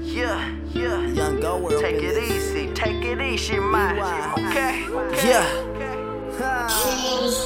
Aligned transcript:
Yeah, 0.00 0.54
yeah. 0.72 1.06
Young 1.06 1.40
Go 1.40 1.58
World. 1.58 1.82
Take 1.82 2.02
it 2.02 2.30
easy, 2.30 2.72
take 2.72 3.04
it 3.04 3.20
easy, 3.20 3.58
man. 3.58 3.98
Okay. 4.38 4.86
Yeah. 5.26 5.44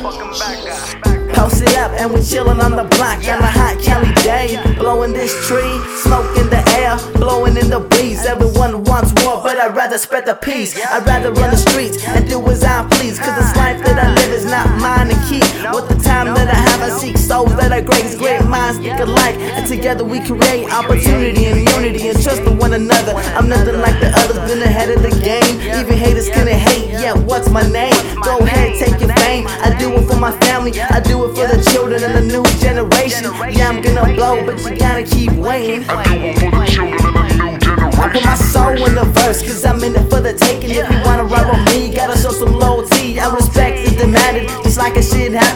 Fucking 0.00 0.32
back. 0.38 1.02
Posted 1.34 1.74
up 1.74 1.92
and 2.00 2.12
we 2.14 2.20
chillin' 2.20 2.62
on 2.62 2.72
the 2.72 2.84
block 2.96 3.18
on 3.28 3.42
a 3.42 3.46
hot 3.46 3.78
Cali 3.82 4.14
day. 4.22 4.56
Blowing 4.78 5.12
this 5.12 5.34
tree, 5.46 5.76
smoke 6.00 6.36
in 6.38 6.48
the 6.48 6.62
air, 6.78 6.96
blowing 7.14 7.56
in 7.56 7.68
the 7.68 7.80
breeze. 7.80 8.24
Everyone 8.24 8.84
wants 8.84 9.12
war, 9.22 9.42
but 9.42 9.58
I'd 9.58 9.76
rather 9.76 9.98
spread 9.98 10.24
the 10.24 10.34
peace. 10.34 10.78
I'd 10.78 11.04
rather 11.04 11.32
run 11.32 11.50
the 11.50 11.56
streets 11.56 12.02
and 12.06 12.28
do 12.28 12.40
as 12.48 12.64
I 12.64 12.86
please. 12.88 13.18
Cause 13.18 13.36
this 13.36 13.56
life 13.56 13.84
that 13.84 13.98
I 13.98 14.14
live 14.14 14.32
is 14.32 14.46
not 14.46 14.66
mine 14.80 14.95
I 16.86 16.90
seek 16.90 17.18
souls 17.18 17.50
that 17.56 17.72
are 17.72 17.82
great. 17.82 18.06
Great 18.16 18.46
minds 18.46 18.78
think 18.78 19.00
alike. 19.00 19.34
And 19.58 19.66
together 19.66 20.04
we 20.04 20.20
create 20.20 20.70
opportunity 20.70 21.46
and 21.46 21.68
unity 21.68 22.08
and 22.08 22.22
trust 22.22 22.42
in 22.42 22.58
one 22.58 22.74
another. 22.74 23.12
I'm 23.34 23.48
nothing 23.48 23.80
like 23.82 23.98
the 23.98 24.14
others, 24.14 24.38
been 24.46 24.62
ahead 24.62 24.94
of 24.94 25.02
the 25.02 25.10
game. 25.18 25.58
Even 25.66 25.98
haters 25.98 26.30
couldn't 26.30 26.54
hate. 26.54 26.90
Yeah, 26.90 27.14
what's 27.14 27.50
my 27.50 27.66
name? 27.66 27.92
Go 28.22 28.38
ahead, 28.38 28.78
take 28.78 29.00
your 29.00 29.12
fame. 29.18 29.48
I 29.48 29.74
do 29.78 29.92
it 29.98 30.06
for 30.06 30.14
my 30.16 30.30
family, 30.46 30.78
I 30.80 31.00
do 31.00 31.26
it 31.26 31.34
for 31.34 31.50
the 31.50 31.58
children 31.72 32.04
and 32.04 32.14
the 32.14 32.22
new 32.22 32.44
generation. 32.62 33.34
Yeah, 33.50 33.68
I'm 33.68 33.82
gonna 33.82 34.14
blow, 34.14 34.46
but 34.46 34.62
you 34.62 34.78
gotta 34.78 35.02
keep 35.02 35.32
waiting. 35.32 35.82
I 35.90 36.04
do 36.06 36.22
it 36.22 36.38
for 36.38 36.50
the 36.54 36.66
children 36.70 37.02
and 37.02 37.16
the 37.18 37.44
new 37.44 37.58
generation. 37.58 37.98
I 37.98 38.12
put 38.12 38.24
my 38.24 38.36
soul 38.36 38.78
in 38.86 38.94
the 38.94 39.04
verse, 39.18 39.42
cause 39.42 39.64
I'm 39.64 39.82
in 39.82 39.96
it 39.96 40.06
for 40.08 40.20
the 40.20 40.34
taking. 40.34 40.70
If 40.70 40.86
you 40.88 40.98
wanna 41.04 41.24
ride 41.24 41.50
with 41.50 41.66
me, 41.74 41.92
gotta 41.92 42.16
show 42.16 42.30
some 42.30 42.54
loyalty. 42.54 43.18
I 43.18 43.34
respect 43.34 43.65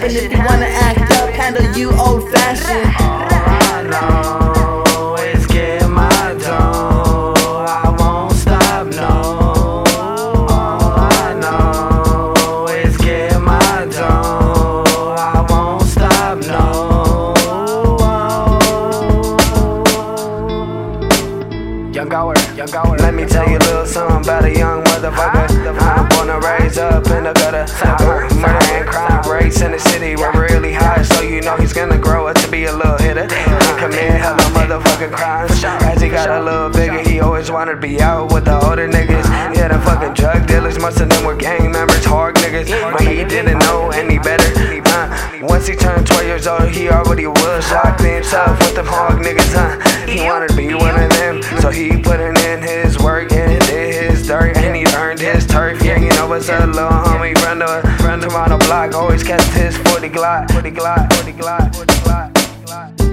happen. 0.00 0.16
If 0.16 0.32
you 0.32 0.38
wanna 0.38 0.66
act 0.66 1.12
up, 1.12 1.28
handle 1.30 1.76
you 1.76 1.90
old 1.92 2.30
fashioned. 2.30 2.94
I 2.98 3.82
know 3.90 5.16
it's 5.18 5.46
getting 5.46 5.90
my 5.90 6.36
dough. 6.38 7.34
I 7.66 7.94
won't 7.98 8.32
stop, 8.32 8.86
no. 8.86 9.84
I 10.48 11.34
know 11.40 12.66
it's 12.68 12.96
getting 12.98 13.42
my 13.42 13.86
dough. 13.90 15.14
I 15.18 15.46
won't 15.48 15.82
stop, 15.82 16.38
no. 16.38 17.34
Young 21.92 22.08
Goer, 22.08 22.34
young 22.56 22.68
Goer. 22.68 22.96
Let 22.98 23.14
me 23.14 23.26
tell 23.26 23.48
you 23.48 23.58
a 23.58 23.58
little 23.58 23.86
something 23.86 24.22
about 24.22 24.44
a 24.44 24.52
young 24.52 24.82
motherfucker. 24.84 25.49
In 29.62 29.72
the 29.72 29.78
city 29.78 30.16
were 30.16 30.32
really 30.32 30.72
high, 30.72 31.02
so 31.02 31.20
you 31.20 31.40
know 31.42 31.56
he's 31.56 31.72
gonna 31.72 31.98
grow 31.98 32.26
up 32.26 32.36
to 32.36 32.50
be 32.50 32.64
a 32.64 32.72
little 32.72 32.96
hitter. 32.96 33.28
And 33.30 33.78
commit 33.78 34.12
hella 34.12 34.38
motherfucking 34.56 35.12
crimes. 35.12 35.64
As 35.64 36.00
he 36.00 36.08
got 36.08 36.30
a 36.30 36.42
little 36.42 36.70
bigger, 36.70 37.00
he 37.00 37.20
always 37.20 37.50
wanted 37.50 37.74
to 37.74 37.80
be 37.80 38.00
out 38.00 38.32
with 38.32 38.46
the 38.46 38.56
older 38.66 38.88
niggas. 38.88 39.24
Yeah, 39.54 39.68
the 39.68 39.78
fucking 39.80 40.14
drug 40.14 40.46
dealers, 40.46 40.78
most 40.78 41.00
of 41.00 41.08
them 41.08 41.24
were 41.24 41.36
gang 41.36 41.70
members, 41.70 42.04
hard 42.04 42.36
niggas. 42.36 42.70
But 42.92 43.02
he 43.02 43.24
didn't 43.24 43.58
know 43.58 43.90
any 43.90 44.18
better. 44.18 44.48
Uh, 44.86 45.38
once 45.42 45.66
he 45.66 45.74
turned 45.74 46.06
12 46.06 46.24
years 46.24 46.46
old, 46.46 46.68
he 46.68 46.88
already 46.88 47.26
was 47.26 47.70
locked 47.72 48.02
in 48.02 48.22
tough 48.22 48.58
with 48.60 48.74
them 48.74 48.86
hog 48.86 49.18
niggas. 49.20 49.54
Uh, 49.54 50.06
he 50.06 50.24
wanted 50.24 50.50
to 50.50 50.56
be 50.56 50.74
one 50.74 50.98
of 50.98 51.10
them, 51.10 51.42
so 51.60 51.70
he 51.70 51.99
Yeah, 55.90 56.22
over 56.22 56.38
know 56.38 56.54
a 56.54 56.66
little 56.68 56.88
homie 56.88 57.34
run 57.42 57.58
the 57.58 57.82
run 58.04 58.22
around 58.22 58.50
the 58.50 58.58
block. 58.64 58.94
Always 58.94 59.24
catch 59.24 59.42
his 59.54 59.76
40 59.76 60.08
glide, 60.10 60.48
40 60.52 60.70
glide, 60.70 61.12
40 61.14 61.32
glide, 61.32 61.74
40 61.74 61.94
glide. 62.04 63.09